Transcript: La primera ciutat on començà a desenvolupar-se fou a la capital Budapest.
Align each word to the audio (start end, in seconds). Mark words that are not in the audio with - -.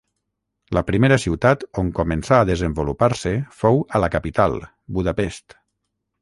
La 0.77 0.81
primera 0.85 1.17
ciutat 1.25 1.65
on 1.81 1.91
començà 1.99 2.39
a 2.39 2.47
desenvolupar-se 2.51 3.35
fou 3.61 3.79
a 3.99 4.03
la 4.05 4.11
capital 4.17 4.59
Budapest. 4.99 5.59